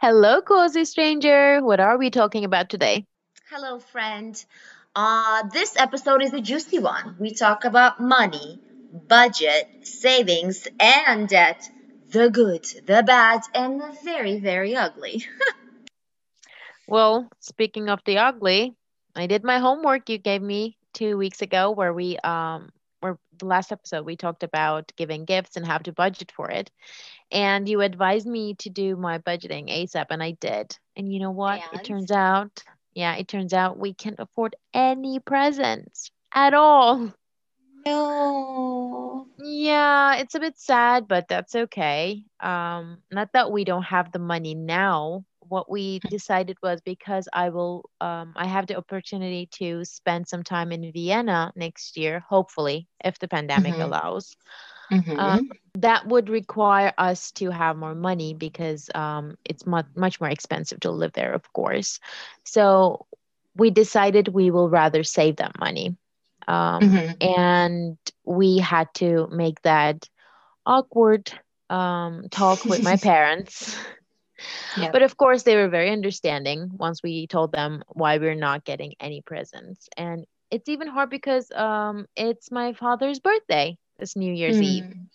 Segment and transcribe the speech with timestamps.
[0.00, 1.60] Hello, cozy stranger.
[1.62, 3.06] What are we talking about today?
[3.50, 4.44] Hello, friend.
[4.94, 7.16] Uh, this episode is a juicy one.
[7.18, 8.58] We talk about money,
[9.08, 11.70] budget, savings, and debt.
[12.10, 15.24] The good, the bad, and the very, very ugly.
[16.86, 18.74] Well, speaking of the ugly,
[19.14, 22.70] I did my homework you gave me two weeks ago, where we um,
[23.40, 26.70] the last episode we talked about giving gifts and how to budget for it,
[27.32, 30.76] and you advised me to do my budgeting ASAP, and I did.
[30.96, 31.62] And you know what?
[31.72, 32.62] It turns out,
[32.94, 37.12] yeah, it turns out we can't afford any presents at all.
[37.86, 39.26] no.
[39.38, 42.24] Yeah, it's a bit sad, but that's okay.
[42.40, 45.24] Um, not that we don't have the money now.
[45.50, 50.44] What we decided was because I will, um, I have the opportunity to spend some
[50.44, 53.90] time in Vienna next year, hopefully, if the pandemic Mm-hmm.
[53.90, 54.36] allows.
[55.16, 55.56] Um, Mm-hmm.
[55.74, 60.80] that would require us to have more money because um, it's much much more expensive
[60.80, 62.00] to live there, of course.
[62.44, 63.06] So
[63.56, 65.96] we decided we will rather save that money.
[66.48, 67.20] Um, Mm-hmm.
[67.20, 70.08] and we had to make that
[70.66, 71.32] awkward
[71.70, 73.76] um, talk with my parents.
[74.90, 78.94] But of course, they were very understanding once we told them why we're not getting
[79.00, 79.88] any presents.
[79.96, 84.84] And it's even hard because um, it's my father's birthday this New Year's Eve.
[84.84, 85.06] Mm.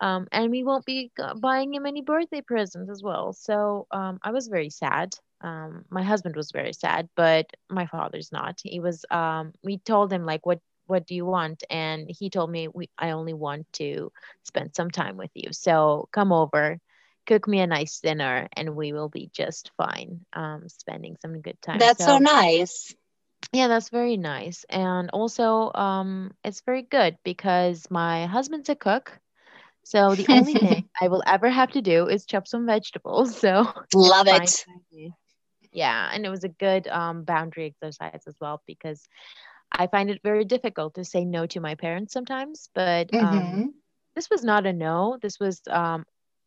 [0.00, 3.32] Um, and we won't be buying him any birthday presents as well.
[3.34, 5.14] So um, I was very sad.
[5.42, 8.60] Um, my husband was very sad, but my father's not.
[8.64, 9.04] He was.
[9.10, 11.62] Um, we told him like, what what do you want?
[11.70, 14.10] And he told me, we I only want to
[14.44, 15.52] spend some time with you.
[15.52, 16.78] So come over,
[17.26, 20.24] cook me a nice dinner, and we will be just fine.
[20.32, 21.88] Um, spending some good time.
[21.88, 22.94] That's so nice.
[23.52, 24.64] Yeah, that's very nice.
[24.68, 29.18] And also, um, it's very good because my husband's a cook.
[29.84, 33.36] So the only thing I will ever have to do is chop some vegetables.
[33.40, 34.66] So Love it.
[35.72, 39.06] Yeah, and it was a good um, boundary exercise as well because
[39.72, 42.70] I find it very difficult to say no to my parents sometimes.
[42.74, 43.68] But um, Mm-hmm.
[44.14, 45.18] this was not a no.
[45.20, 46.04] This was um,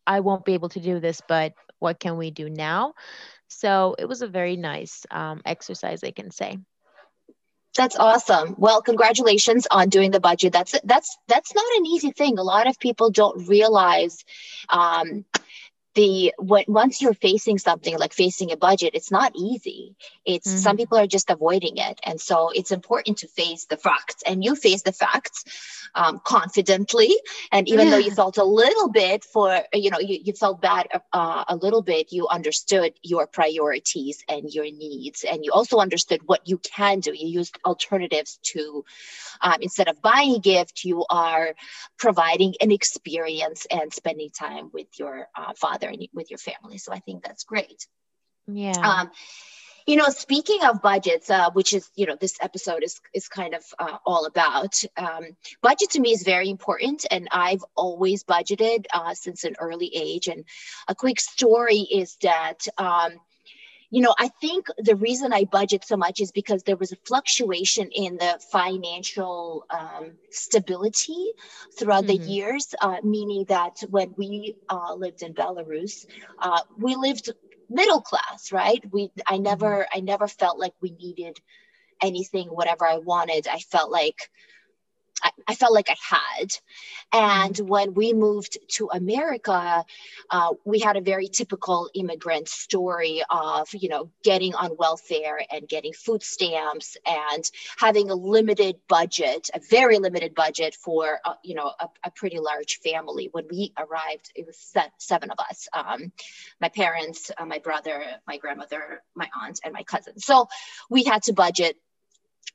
[0.08, 2.94] I won't be able to do this, but what can we do now?
[3.48, 6.58] So it was a very nice um, exercise, I can say.
[7.76, 8.56] That's awesome.
[8.58, 10.54] Well, congratulations on doing the budget.
[10.54, 12.38] That's that's that's not an easy thing.
[12.38, 14.24] A lot of people don't realize
[14.70, 15.26] um,
[15.95, 19.95] the when once you're facing something like facing a budget, it's not easy.
[20.25, 20.78] It's some Mhm.
[20.78, 24.23] people are just avoiding it, and so it's important to face the facts.
[24.25, 25.44] And you face the facts
[25.95, 27.16] um, confidently,
[27.51, 30.88] and even though you felt a little bit for you know you, you felt bad
[31.13, 36.22] uh, a little bit, you understood your priorities and your needs, and you also understood
[36.25, 37.13] what you can do.
[37.13, 38.83] You used alternatives to
[39.41, 41.53] um, instead of buying a gift, you are
[41.97, 46.78] providing an experience and spending time with your uh, father and with your family.
[46.78, 47.88] So I think that's great.
[48.47, 48.72] Yeah.
[48.72, 49.12] Um,
[49.88, 53.53] you know, speaking of budgets, uh, which is you know this episode is is kind
[53.53, 54.81] of uh, all about.
[54.97, 59.91] Um, budget to me is very important, and I've always budgeted uh, since an early
[59.95, 60.28] age.
[60.28, 60.45] And
[60.88, 62.68] a quick story is that.
[62.78, 63.19] Um,
[63.90, 66.97] you know, I think the reason I budget so much is because there was a
[67.06, 71.31] fluctuation in the financial um, stability
[71.78, 72.25] throughout the Mhm.
[72.25, 76.06] years, uh, meaning that when we uh, lived in Belarus,
[76.40, 77.31] uh, we lived
[77.69, 78.84] middle class, right?
[78.91, 81.38] We, I never, I never felt like we needed
[82.01, 83.47] anything, whatever I wanted.
[83.47, 84.29] I felt like
[85.25, 86.50] I, I felt like I had.
[87.13, 89.86] And when we moved to America,
[90.31, 95.68] uh, we had a very typical immigrant story of, you know, getting on welfare and
[95.68, 101.56] getting food stamps and having a limited budget, a very limited budget for, uh, you
[101.56, 103.30] know, a, a pretty large family.
[103.34, 106.12] When we arrived, it was se- seven of us um,
[106.62, 110.19] my parents, uh, my brother, my grandmother, my aunt, and my cousin.
[110.19, 110.47] So
[110.90, 111.78] we had to budget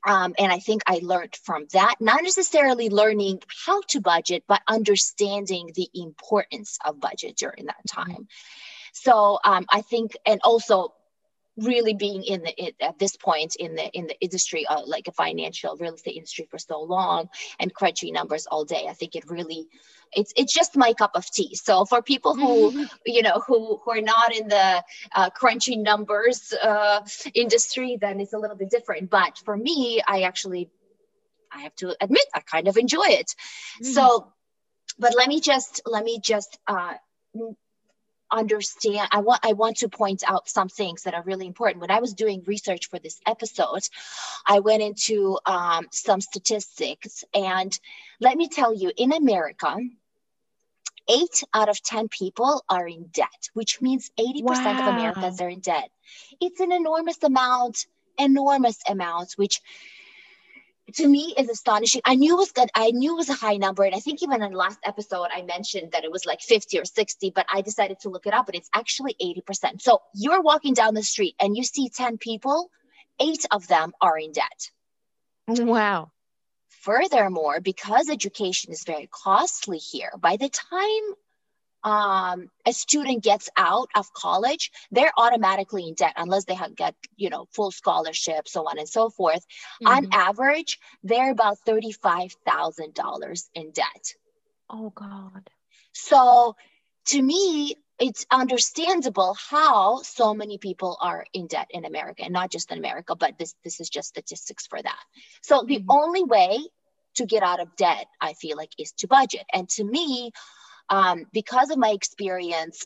[0.05, 4.61] um, and I think I learned from that, not necessarily learning how to budget, but
[4.67, 8.27] understanding the importance of budget during that time.
[8.93, 10.93] So um, I think, and also
[11.57, 15.07] really being in the it, at this point in the in the industry uh, like
[15.07, 19.15] a financial real estate industry for so long and crunching numbers all day i think
[19.15, 19.67] it really
[20.13, 21.55] it's it's just my cup of tea.
[21.55, 24.83] So for people who you know who who are not in the
[25.13, 27.01] uh, crunching numbers uh,
[27.33, 29.09] industry then it's a little bit different.
[29.09, 30.69] But for me i actually
[31.51, 33.35] i have to admit i kind of enjoy it.
[33.81, 34.31] So
[34.99, 36.93] but let me just let me just uh
[38.31, 41.91] understand i want i want to point out some things that are really important when
[41.91, 43.81] i was doing research for this episode
[44.47, 47.79] i went into um, some statistics and
[48.19, 49.77] let me tell you in america
[51.09, 54.71] eight out of 10 people are in debt, which means 80% wow.
[54.71, 55.89] of Americans are in debt.
[56.39, 57.87] It's an enormous amount,
[58.17, 59.61] enormous amount, which
[60.95, 62.01] to me is astonishing.
[62.05, 62.69] I knew it was good.
[62.75, 63.83] I knew it was a high number.
[63.83, 66.79] And I think even in the last episode, I mentioned that it was like 50
[66.79, 69.81] or 60, but I decided to look it up and it's actually 80%.
[69.81, 72.69] So you're walking down the street and you see 10 people,
[73.19, 74.71] eight of them are in debt.
[75.47, 76.11] Wow.
[76.69, 81.15] Furthermore, because education is very costly here, by the time
[81.83, 86.95] um, a student gets out of college, they're automatically in debt unless they have get
[87.15, 89.45] you know full scholarship, so on and so forth.
[89.83, 89.87] Mm-hmm.
[89.87, 94.13] On average, they're about thirty five thousand dollars in debt.
[94.69, 95.49] Oh God.
[95.93, 96.55] So
[97.07, 102.51] to me, it's understandable how so many people are in debt in America, and not
[102.51, 104.99] just in America, but this this is just statistics for that.
[105.41, 105.91] So the mm-hmm.
[105.91, 106.59] only way
[107.15, 109.45] to get out of debt, I feel like, is to budget.
[109.51, 110.31] And to me,
[110.91, 112.85] um, because of my experience,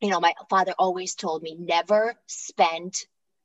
[0.00, 2.94] you know, my father always told me never spend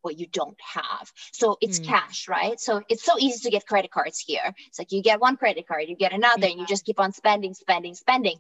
[0.02, 1.12] what you don't have.
[1.32, 1.86] So it's mm.
[1.86, 2.60] cash, right?
[2.60, 4.54] So it's so easy to get credit cards here.
[4.68, 6.52] It's like you get one credit card, you get another, yeah.
[6.52, 8.38] and you just keep on spending, spending, spending.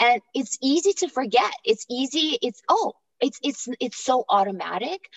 [0.00, 1.52] And it's easy to forget.
[1.64, 5.08] It's easy, it's oh, it's it's it's so automatic.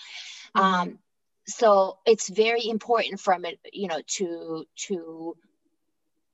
[0.56, 0.60] Mm.
[0.60, 0.98] Um,
[1.46, 5.36] so it's very important from it, you know, to to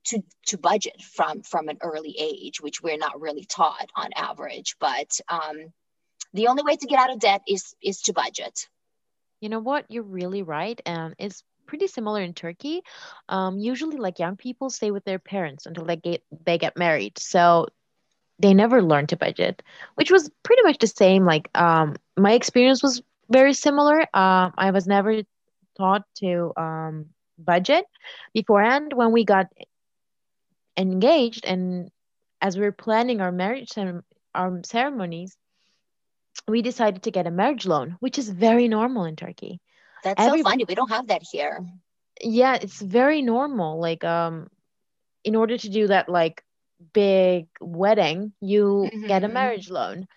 [0.09, 4.75] to to budget from from an early age, which we're not really taught on average.
[4.79, 5.73] But um,
[6.33, 8.67] the only way to get out of debt is is to budget.
[9.41, 9.85] You know what?
[9.89, 12.81] You're really right, and it's pretty similar in Turkey.
[13.29, 17.17] Um, usually, like young people stay with their parents until they get they get married,
[17.17, 17.67] so
[18.39, 19.61] they never learn to budget,
[19.95, 21.25] which was pretty much the same.
[21.25, 24.01] Like um, my experience was very similar.
[24.13, 25.21] Um, I was never
[25.77, 27.05] taught to um,
[27.37, 27.85] budget
[28.33, 28.93] beforehand.
[28.93, 29.47] When we got
[30.79, 31.91] engaged and
[32.41, 33.71] as we were planning our marriage
[34.33, 35.35] our ceremonies
[36.47, 39.59] we decided to get a marriage loan which is very normal in turkey.
[40.03, 40.63] That's Every, so funny.
[40.65, 41.59] We don't have that here.
[42.21, 43.79] Yeah it's very normal.
[43.79, 44.47] Like um
[45.23, 46.43] in order to do that like
[46.93, 49.07] big wedding you mm-hmm.
[49.07, 50.07] get a marriage loan.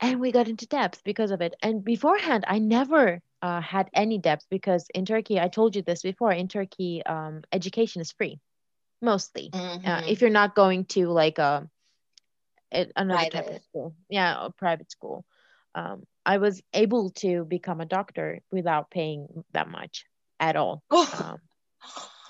[0.00, 1.54] And we got into debts because of it.
[1.62, 6.02] And beforehand i never uh, had any debts because in turkey i told you this
[6.02, 8.40] before in turkey um, education is free
[9.00, 9.86] mostly uh, mm-hmm.
[9.86, 11.68] uh, if you're not going to like a,
[12.72, 13.32] a another private.
[13.32, 15.24] type of school yeah a private school
[15.74, 20.04] um, i was able to become a doctor without paying that much
[20.40, 21.38] at all um,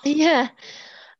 [0.03, 0.49] yeah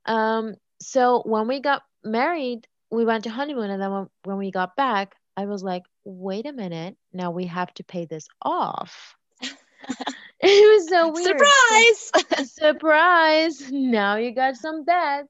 [0.06, 4.52] um, so when we got married we went to honeymoon and then when, when we
[4.52, 9.16] got back i was like wait a minute now we have to pay this off
[10.42, 11.40] it was so weird.
[11.40, 12.50] Surprise!
[12.52, 13.72] Surprise!
[13.72, 15.28] Now you got some debt.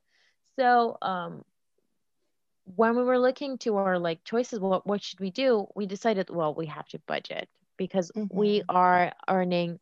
[0.60, 1.46] So um,
[2.76, 5.68] when we were looking to our like choices, what what should we do?
[5.74, 7.48] We decided, well, we have to budget
[7.78, 8.38] because mm-hmm.
[8.38, 9.80] we are earning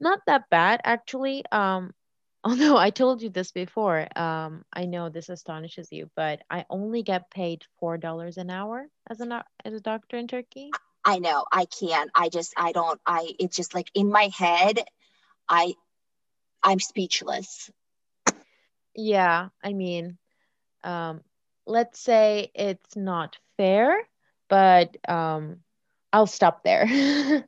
[0.00, 1.44] not that bad actually.
[1.52, 1.92] Um,
[2.44, 7.02] although I told you this before, um, I know this astonishes you, but I only
[7.02, 10.70] get paid four dollars an hour as a as a doctor in Turkey.
[11.04, 12.10] I know I can't.
[12.14, 13.00] I just I don't.
[13.04, 14.80] I it's just like in my head,
[15.50, 15.74] I
[16.62, 17.70] I'm speechless
[18.94, 20.16] yeah i mean
[20.84, 21.20] um
[21.66, 23.96] let's say it's not fair
[24.48, 25.56] but um
[26.12, 26.86] i'll stop there.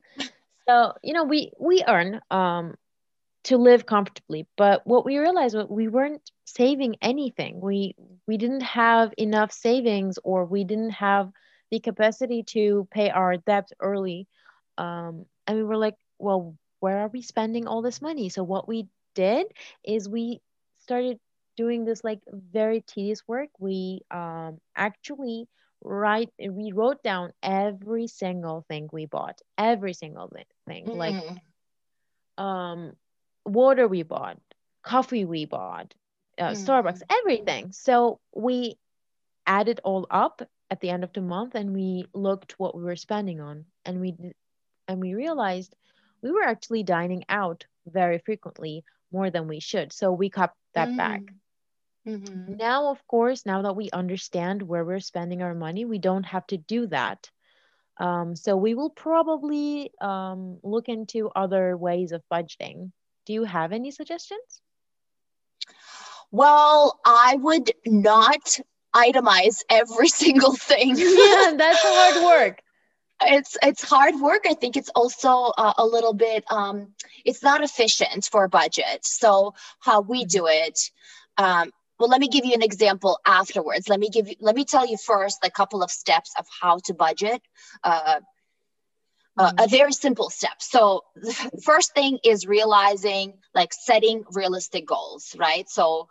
[0.69, 2.75] So you know we we earn um
[3.45, 7.59] to live comfortably but what we realized was we weren't saving anything.
[7.61, 7.95] We
[8.27, 11.31] we didn't have enough savings or we didn't have
[11.71, 14.27] the capacity to pay our debts early
[14.77, 18.29] um and we were like well where are we spending all this money?
[18.29, 19.47] So what we did
[19.83, 20.41] is we
[20.75, 21.19] started
[21.55, 25.47] doing this like very tedious work, we um, actually
[25.83, 30.31] write we wrote down every single thing we bought, every single
[30.67, 30.95] thing, mm.
[30.95, 31.23] like
[32.37, 32.93] um,
[33.45, 34.37] water we bought,
[34.83, 35.93] coffee we bought,
[36.39, 36.65] uh, mm.
[36.65, 37.71] Starbucks, everything.
[37.71, 38.77] So we
[39.45, 42.95] added all up at the end of the month, and we looked what we were
[42.95, 44.15] spending on, and we
[44.87, 45.75] and we realized
[46.21, 49.93] we were actually dining out very frequently more than we should.
[49.93, 50.97] So we cut that mm.
[50.97, 51.21] back.
[52.07, 52.57] Mm-hmm.
[52.57, 56.45] Now, of course, now that we understand where we're spending our money, we don't have
[56.47, 57.29] to do that.
[57.97, 62.91] Um, so we will probably um, look into other ways of budgeting.
[63.25, 64.61] Do you have any suggestions?
[66.31, 68.59] Well, I would not
[68.93, 70.95] itemize every single thing.
[70.97, 72.61] yeah, that's hard work.
[73.21, 74.43] It's it's hard work.
[74.45, 76.43] I think it's also uh, a little bit.
[76.51, 76.89] Um,
[77.23, 79.05] it's not efficient for a budget.
[79.05, 80.37] So how we mm-hmm.
[80.37, 80.91] do it,
[81.37, 83.89] um, well let me give you an example afterwards.
[83.89, 86.79] Let me give you let me tell you first a couple of steps of how
[86.85, 87.41] to budget.
[87.83, 88.21] Uh,
[89.37, 90.61] uh, a very simple step.
[90.61, 91.03] So
[91.63, 95.69] first thing is realizing like setting realistic goals right?
[95.69, 96.07] So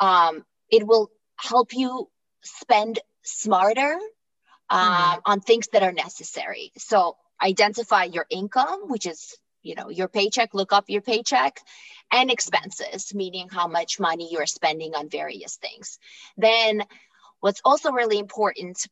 [0.00, 2.08] um, it will help you
[2.42, 3.98] spend smarter
[4.68, 5.20] uh, mm.
[5.26, 6.72] on things that are necessary.
[6.76, 11.60] So identify your income which is you know your paycheck look up your paycheck
[12.12, 15.98] and expenses meaning how much money you're spending on various things.
[16.36, 16.82] Then
[17.40, 18.86] what's also really important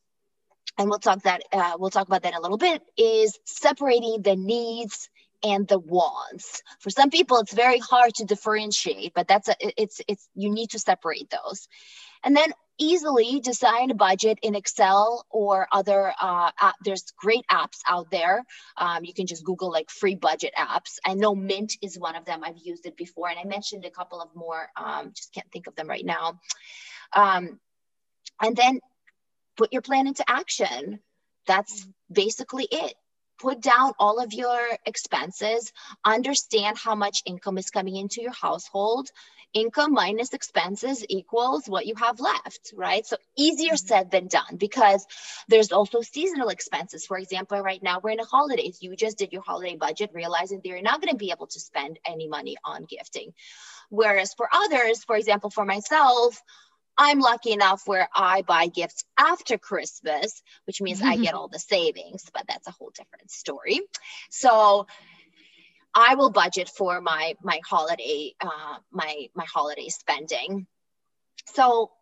[0.77, 4.37] and we'll talk that uh, we'll talk about that a little bit is separating the
[4.37, 5.09] needs
[5.45, 6.63] and the wants.
[6.81, 10.71] For some people it's very hard to differentiate but that's a it's it's you need
[10.71, 11.69] to separate those.
[12.25, 16.75] And then easily design a budget in Excel or other, uh, app.
[16.85, 18.45] there's great apps out there.
[18.77, 20.99] Um, you can just Google like free budget apps.
[21.05, 22.43] I know Mint is one of them.
[22.45, 25.67] I've used it before and I mentioned a couple of more, um, just can't think
[25.67, 26.41] of them right now.
[27.13, 27.59] Um,
[28.41, 28.81] and then
[29.57, 31.01] put your plan into action.
[31.47, 32.95] That's basically it
[33.39, 35.73] put down all of your expenses,
[36.05, 39.11] understand how much income is coming into your household,
[39.55, 43.07] income minus expenses equals what you have left, right?
[43.07, 43.87] So easier mm-hmm.
[43.87, 45.07] said than done because
[45.49, 47.07] there's also seasonal expenses.
[47.07, 48.79] For example, right now we're in the holidays.
[48.81, 51.61] You just did your holiday budget, realizing that you're not going to be able to
[51.61, 53.33] spend any money on gifting.
[53.91, 56.43] Whereas for others, for example, for myself,
[56.99, 61.61] I'm lucky enough where I buy gifts after Christmas, which means I get all the
[61.61, 63.81] savings, but that's a whole different story.
[64.31, 64.89] So
[65.95, 70.67] I will budget for my my holiday uh, my my holiday spending.
[71.55, 71.93] So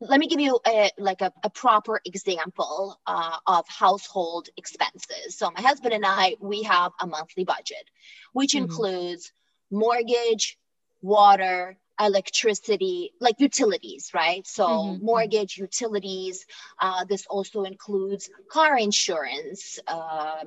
[0.00, 5.36] let me give you a like a, a proper example uh, of household expenses.
[5.36, 7.84] So my husband and I we have a monthly budget,
[8.32, 8.64] which mm-hmm.
[8.64, 9.32] includes
[9.70, 10.58] mortgage,
[11.00, 14.46] water, electricity, like utilities, right?
[14.46, 14.94] So mm-hmm.
[14.94, 15.04] mm-hmm.
[15.04, 16.46] mortgage, utilities.
[16.80, 19.78] Uh, this also includes car insurance.
[19.86, 20.44] Uh,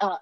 [0.00, 0.16] uh,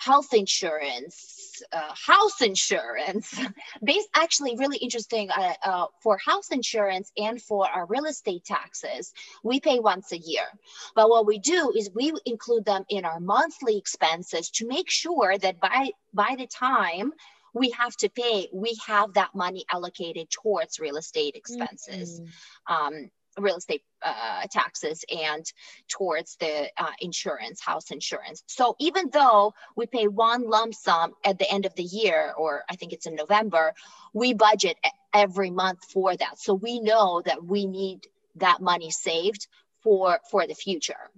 [0.00, 3.38] health insurance, uh, house insurance.
[3.84, 9.12] Based actually really interesting uh, uh, for house insurance and for our real estate taxes,
[9.42, 10.46] we pay once a year.
[10.94, 15.38] But what we do is we include them in our monthly expenses to make sure
[15.38, 17.12] that by by the time
[17.56, 22.20] we have to pay, we have that money allocated towards real estate expenses.
[22.20, 22.74] Mm-hmm.
[22.74, 25.44] Um, real estate uh, taxes and
[25.88, 28.42] towards the uh, insurance, house insurance.
[28.46, 32.64] So even though we pay one lump sum at the end of the year, or
[32.70, 33.74] I think it's in November,
[34.14, 34.78] we budget
[35.12, 36.38] every month for that.
[36.38, 39.48] So we know that we need that money saved
[39.82, 41.10] for for the future.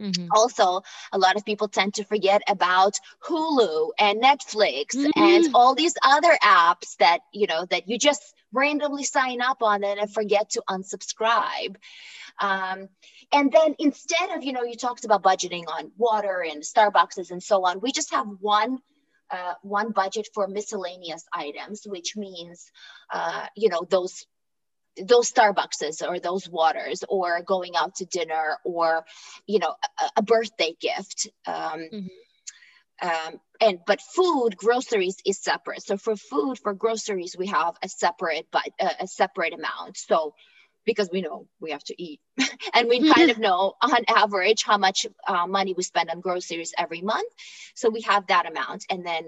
[0.00, 0.28] Mm-hmm.
[0.32, 0.82] Also,
[1.12, 5.10] a lot of people tend to forget about Hulu and Netflix mm-hmm.
[5.16, 9.82] and all these other apps that you know that you just randomly sign up on
[9.84, 11.76] and forget to unsubscribe.
[12.40, 12.88] Um,
[13.32, 17.42] and then instead of you know you talked about budgeting on water and Starbucks and
[17.42, 18.78] so on, we just have one
[19.30, 22.70] uh, one budget for miscellaneous items, which means,
[23.12, 24.26] uh, you know, those
[25.02, 29.04] those starbuckses or those waters or going out to dinner or
[29.46, 33.08] you know a, a birthday gift um, mm-hmm.
[33.08, 35.82] um, and but food groceries is separate.
[35.82, 39.96] So for food for groceries we have a separate but uh, a separate amount.
[39.96, 40.34] So
[40.84, 42.20] because we know we have to eat
[42.74, 46.74] and we kind of know on average how much uh, money we spend on groceries
[46.76, 47.32] every month.
[47.74, 48.84] So we have that amount.
[48.90, 49.24] And then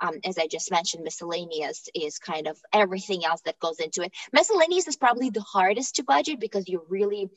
[0.00, 4.12] um, as I just mentioned, miscellaneous is kind of everything else that goes into it.
[4.32, 7.30] Miscellaneous is probably the hardest to budget because you really,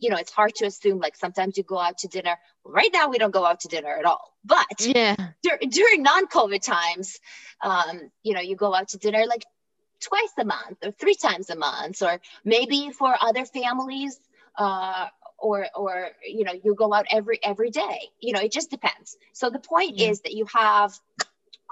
[0.00, 2.36] you know, it's hard to assume like sometimes you go out to dinner.
[2.64, 4.34] Right now, we don't go out to dinner at all.
[4.44, 5.16] But yeah.
[5.42, 7.18] dur- during non COVID times,
[7.62, 9.44] um, you know, you go out to dinner like
[10.00, 14.18] twice a month or three times a month, or maybe for other families,
[14.58, 15.06] uh,
[15.42, 19.16] or or you know you go out every every day you know it just depends
[19.32, 20.08] so the point yeah.
[20.08, 20.96] is that you have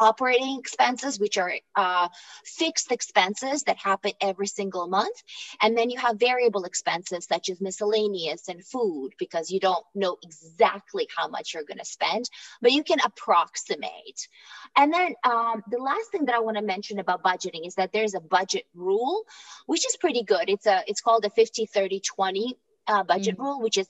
[0.00, 2.08] operating expenses, which are uh,
[2.44, 5.22] fixed expenses that happen every single month.
[5.60, 10.16] And then you have variable expenses such as miscellaneous and food, because you don't know
[10.22, 12.28] exactly how much you're going to spend,
[12.62, 14.28] but you can approximate.
[14.76, 17.92] And then um, the last thing that I want to mention about budgeting is that
[17.92, 19.24] there's a budget rule,
[19.66, 20.48] which is pretty good.
[20.48, 23.42] It's a it's called a 50 30 20 uh, budget mm-hmm.
[23.42, 23.88] rule, which is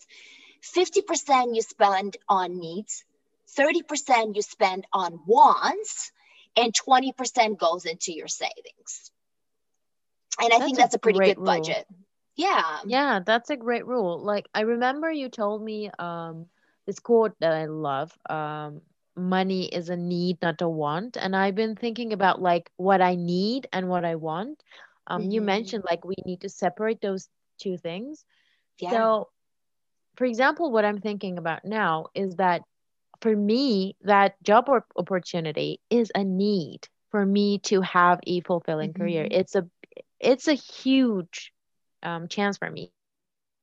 [0.63, 3.05] 50% you spend on needs,
[3.57, 6.13] 30% you spend on wants
[6.57, 9.11] and 20% goes into your savings.
[10.41, 11.45] And I that's think that's a, a pretty good rule.
[11.45, 11.87] budget.
[12.37, 12.81] Yeah.
[12.83, 14.23] Yeah, that's a great rule.
[14.23, 16.47] Like I remember you told me um
[16.87, 18.17] this quote that I love.
[18.29, 18.83] Um
[19.17, 21.17] money is a need, not a want.
[21.17, 24.63] And I've been thinking about like what I need and what I want.
[25.07, 25.43] Um, you Mhm.
[25.43, 27.29] mentioned like we need to separate those
[27.59, 28.25] two things.
[28.79, 29.11] Yeah.
[29.15, 29.29] So,
[30.17, 32.63] for example, what I'm thinking about now is that
[33.21, 38.93] for me, that job or opportunity is a need for me to have a fulfilling
[38.93, 39.27] career.
[39.27, 39.31] Mhm.
[39.31, 39.69] It's a
[40.21, 41.53] it's a huge
[42.03, 42.93] um, chance for me.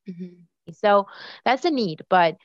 [0.06, 0.46] Mhm.
[0.72, 1.06] So
[1.44, 2.36] that's a need, but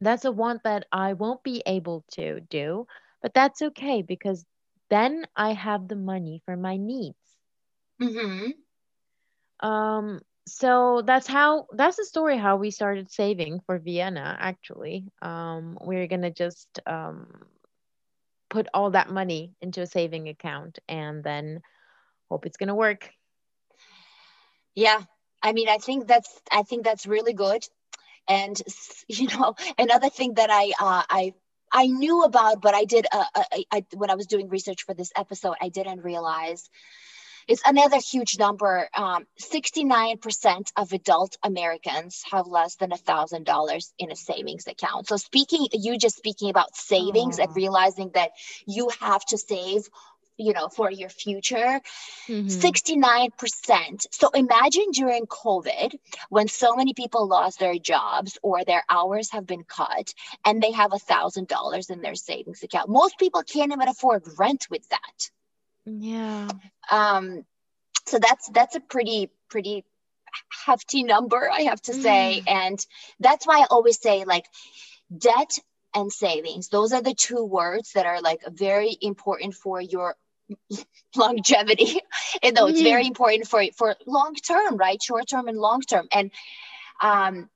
[0.00, 2.86] that's a want that I won't be able to do.
[3.22, 4.44] But that's okay because
[4.90, 7.19] then I have the money for my needs.
[8.00, 8.52] Mhm.
[9.60, 15.06] Um, so that's how that's the story how we started saving for Vienna actually.
[15.22, 17.26] Um, we're gonna just um
[18.50, 21.60] put all that money into a saving account and then
[22.30, 23.10] hope it's gonna work.
[24.74, 25.00] Yeah.
[25.42, 27.62] I mean, I think that's I think that's really good.
[28.28, 28.60] And
[29.08, 31.34] you know, another thing that I uh, I
[31.72, 34.84] I knew about, but I did uh, uh, I, I, when I was doing research
[34.84, 36.68] for this episode, I didn't realize
[37.50, 38.88] it's another huge number.
[38.94, 45.08] Um, 69% of adult Americans have less than a thousand dollars in a savings account.
[45.08, 48.30] So speaking, you just speaking about savings and realizing that
[48.66, 49.82] you have to save,
[50.36, 51.80] you know, for your future.
[52.28, 52.48] Mhm.
[52.48, 54.06] 69%.
[54.12, 59.46] So imagine during COVID when so many people lost their jobs or their hours have
[59.46, 60.14] been cut
[60.44, 62.88] and they have a thousand dollars in their savings account.
[62.88, 65.30] Most people can't even afford rent with that.
[65.98, 66.48] Yeah.
[66.90, 67.44] Um,
[68.06, 69.84] so that's that's a pretty pretty
[70.64, 72.42] hefty number, I have to say.
[72.46, 72.84] And
[73.18, 74.46] that's why I always say like
[75.16, 75.58] debt
[75.94, 76.68] and savings.
[76.68, 80.16] Those are the two words that are like very important for your
[81.16, 82.00] longevity.
[82.42, 85.02] and though it's very important for for long term, right?
[85.02, 86.08] Short term and long term.
[86.12, 86.30] And
[87.02, 87.48] um,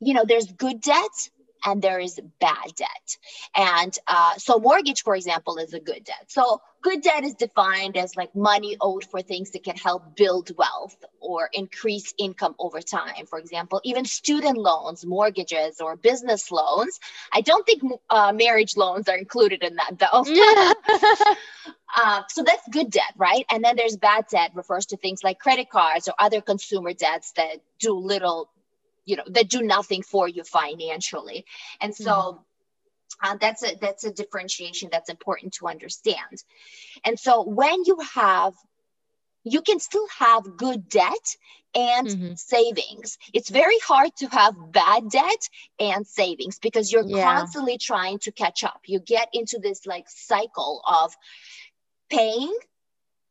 [0.00, 1.30] you know, there's good debt
[1.64, 3.16] and there is bad debt.
[3.56, 6.26] And uh, so, mortgage, for example, is a good debt.
[6.28, 10.50] So, good debt is defined as like money owed for things that can help build
[10.56, 13.26] wealth or increase income over time.
[13.26, 16.98] For example, even student loans, mortgages, or business loans.
[17.32, 21.34] I don't think uh, marriage loans are included in that, though.
[21.96, 23.46] Uh, so that's good debt, right?
[23.50, 27.32] And then there's bad debt, refers to things like credit cards or other consumer debts
[27.32, 28.50] that do little,
[29.06, 31.46] you know, that do nothing for you financially.
[31.80, 32.44] And so
[33.22, 36.42] uh, that's a that's a differentiation that's important to understand.
[37.04, 38.54] And so when you have
[39.44, 41.36] you can still have good debt
[41.74, 42.34] and Mhm.
[42.34, 43.18] savings.
[43.32, 47.22] It's very hard to have bad debt and savings because you're Yeah.
[47.22, 48.80] constantly trying to catch up.
[48.86, 51.14] You get into this like cycle of
[52.10, 52.54] paying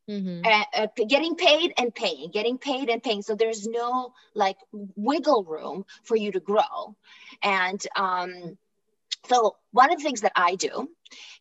[0.08, 0.46] Mhm.
[0.46, 3.22] uh, uh, getting paid and paying, getting paid and paying.
[3.22, 4.58] So there's no like
[4.96, 6.96] wiggle room for you to grow.
[7.44, 8.58] And um,
[9.28, 10.90] so one of the things that I do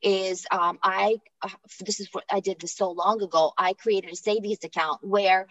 [0.02, 1.48] is um, I uh,
[1.80, 3.52] this is what I did this so long ago.
[3.56, 5.46] I created a savings account where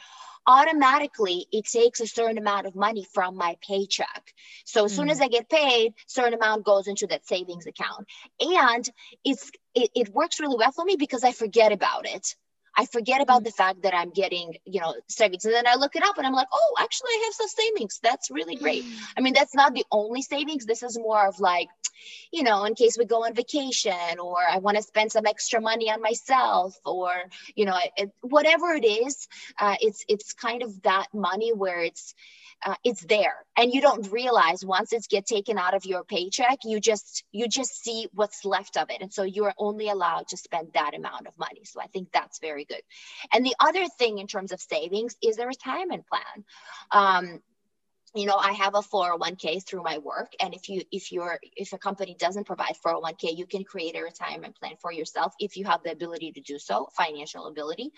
[0.47, 4.33] automatically it takes a certain amount of money from my paycheck.
[4.65, 8.07] So as soon as I get paid, certain amount goes into that savings account,
[8.39, 8.87] and
[9.23, 12.35] it's it, it works really well for me because I forget about it.
[12.77, 15.45] I forget about the fact that I'm getting, you know, savings.
[15.45, 17.99] And then I look it up and I'm like, oh, actually, I have some savings.
[18.03, 18.83] That's really great.
[19.17, 20.65] I mean, that's not the only savings.
[20.65, 21.67] This is more of like,
[22.31, 25.61] you know, in case we go on vacation or I want to spend some extra
[25.61, 27.11] money on myself or,
[27.55, 29.27] you know, it, whatever it is,
[29.59, 32.13] uh, it's it's kind of that money where it's
[32.63, 36.59] uh, it's there and you don't realize once it's get taken out of your paycheck
[36.63, 40.37] you just you just see what's left of it and so you're only allowed to
[40.37, 42.81] spend that amount of money so i think that's very good.
[43.33, 46.45] And the other thing in terms of savings is a retirement plan.
[46.91, 47.41] Um,
[48.15, 51.73] you know i have a 401k through my work and if you if you're if
[51.73, 55.65] a company doesn't provide 401k you can create a retirement plan for yourself if you
[55.65, 57.91] have the ability to do so financial ability.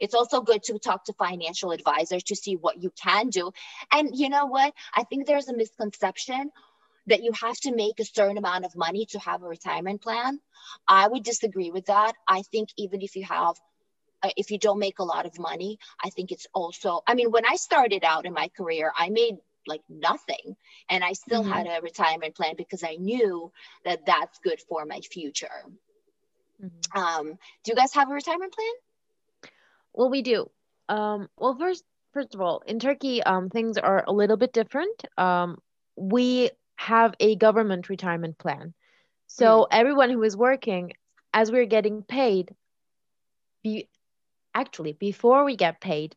[0.00, 3.50] It's also good to talk to financial advisors to see what you can do.
[3.90, 4.72] And you know what?
[4.94, 6.50] I think there's a misconception
[7.06, 10.40] that you have to make a certain amount of money to have a retirement plan.
[10.88, 12.14] I would disagree with that.
[12.26, 13.56] I think even if you have
[14.36, 17.44] if you don't make a lot of money i think it's also i mean when
[17.46, 20.56] i started out in my career i made like nothing
[20.88, 21.42] and i still Mhm.
[21.42, 23.50] had a retirement plan because i knew
[23.84, 25.64] that that's good for my future
[26.58, 26.92] Mhm.
[26.94, 28.72] um, do you guys have a retirement plan
[29.92, 30.50] Well, we do.
[30.88, 35.04] Um, well, first, first of all, in Turkey, um, things are a little bit different.
[35.18, 35.58] Um,
[35.96, 38.74] we have a government retirement plan.
[39.26, 40.92] So everyone who is working,
[41.32, 42.54] as we're getting paid,
[43.62, 43.88] be
[44.54, 46.16] actually before we get paid,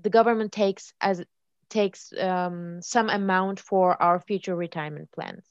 [0.00, 1.24] the government takes as
[1.68, 5.44] takes um, some amount for our future retirement plans.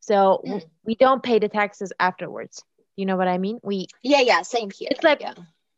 [0.00, 0.62] So mm.
[0.84, 2.62] we don't pay the taxes afterwards.
[2.96, 3.60] You know what I mean?
[3.62, 4.88] We Yeah, yeah, same here.
[4.90, 5.34] It's like yeah.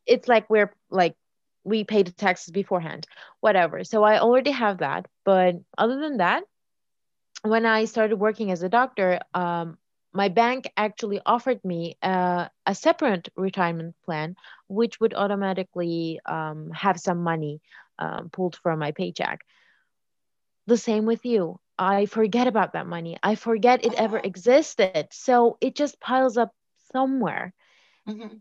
[0.06, 1.16] it's like we're like
[1.64, 3.06] we pay the taxes beforehand.
[3.40, 3.84] Whatever.
[3.84, 6.44] So I already have that, but other than that,
[7.42, 9.78] when I started working as a doctor, um,
[10.12, 14.36] my bank actually offered me uh, a separate retirement plan,
[14.68, 17.60] which would automatically um, have some money
[17.98, 19.40] um, pulled from my paycheck.
[20.66, 21.60] The same with you.
[21.78, 23.16] I forget about that money.
[23.22, 25.08] I forget it ever existed.
[25.10, 26.52] So it just piles up
[26.92, 27.54] somewhere.
[28.08, 28.38] Mm-hmm.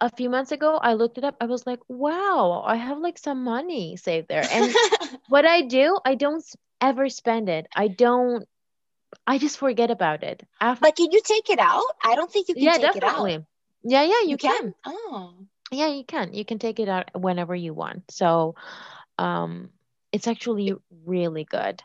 [0.00, 1.36] A few months ago, I looked it up.
[1.40, 4.46] I was like, wow, I have like some money saved there.
[4.50, 4.74] And
[5.28, 6.44] what I do, I don't
[6.80, 7.68] ever spend it.
[7.76, 8.44] I don't
[9.26, 10.46] I just forget about it.
[10.60, 11.84] After- but can you take it out?
[12.04, 13.44] I don't think you can yeah, definitely.
[13.82, 14.60] Yeah, yeah, you, you can.
[14.60, 14.74] can.
[14.86, 15.34] Oh.
[15.70, 16.34] Yeah, you can.
[16.34, 18.10] You can take it out whenever you want.
[18.10, 18.54] So
[19.18, 19.70] um
[20.12, 20.74] it's actually
[21.06, 21.82] really good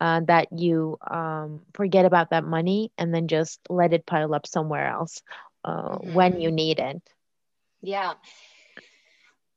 [0.00, 4.46] uh, that you um, forget about that money and then just let it pile up
[4.46, 5.22] somewhere else
[5.64, 6.12] uh, mm-hmm.
[6.12, 7.02] when you need it.
[7.82, 8.14] Yeah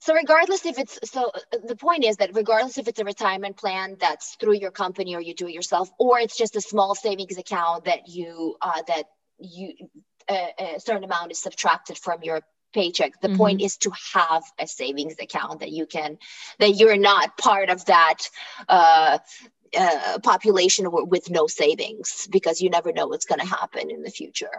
[0.01, 3.55] so regardless if it's so uh, the point is that regardless if it's a retirement
[3.55, 6.93] plan that's through your company or you do it yourself or it's just a small
[6.95, 9.03] savings account that you uh, that
[9.39, 9.73] you
[10.27, 12.41] uh, a certain amount is subtracted from your
[12.73, 13.37] paycheck the mm-hmm.
[13.37, 16.17] point is to have a savings account that you can
[16.59, 18.29] that you're not part of that
[18.67, 19.19] uh,
[19.77, 24.09] uh, population with no savings because you never know what's going to happen in the
[24.09, 24.51] future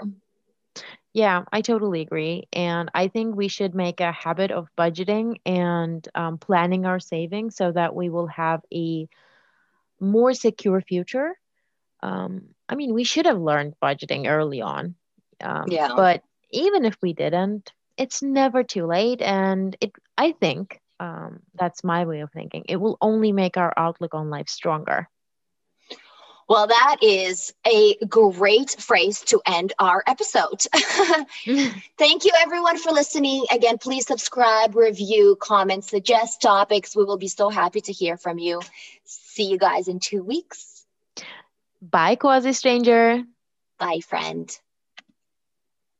[1.15, 2.49] yeah, I totally agree.
[2.53, 7.57] And I think we should make a habit of budgeting and um, planning our savings
[7.57, 9.09] so that we will have a
[10.01, 11.39] more secure future.
[12.03, 14.95] Um, I mean, we should have learned budgeting early on.
[15.43, 15.89] Um, yeah.
[15.95, 19.21] But even if we didn't, it's never too late.
[19.21, 22.65] And it, I think um, that's my way of thinking.
[22.69, 25.09] It will only make our outlook on life stronger.
[26.53, 30.61] Well, that is a great phrase to end our episode.
[31.97, 33.47] Thank you, everyone, for listening.
[33.51, 36.95] Again, please subscribe, review, comment, suggest topics.
[36.95, 38.61] We will be so happy to hear from you.
[39.07, 40.85] See you guys in two weeks.
[41.81, 43.23] Bye, quasi stranger.
[43.79, 44.55] Bye, friend.